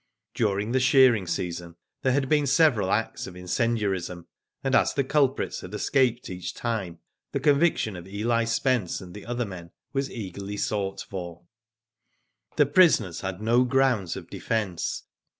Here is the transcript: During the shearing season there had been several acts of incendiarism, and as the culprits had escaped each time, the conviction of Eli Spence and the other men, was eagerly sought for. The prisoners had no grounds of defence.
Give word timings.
During 0.33 0.71
the 0.71 0.79
shearing 0.79 1.27
season 1.27 1.75
there 2.01 2.11
had 2.11 2.27
been 2.27 2.47
several 2.47 2.89
acts 2.91 3.27
of 3.27 3.35
incendiarism, 3.35 4.25
and 4.63 4.73
as 4.73 4.95
the 4.95 5.03
culprits 5.03 5.61
had 5.61 5.75
escaped 5.75 6.27
each 6.27 6.55
time, 6.55 6.97
the 7.33 7.39
conviction 7.39 7.95
of 7.95 8.07
Eli 8.07 8.45
Spence 8.45 8.99
and 8.99 9.13
the 9.13 9.27
other 9.27 9.45
men, 9.45 9.69
was 9.93 10.09
eagerly 10.09 10.57
sought 10.57 11.01
for. 11.07 11.43
The 12.55 12.65
prisoners 12.65 13.21
had 13.21 13.43
no 13.43 13.63
grounds 13.63 14.15
of 14.15 14.27
defence. 14.27 15.03